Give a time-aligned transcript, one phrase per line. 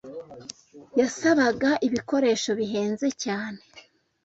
[0.99, 3.61] yasabaga ibikoresho bihenze cyane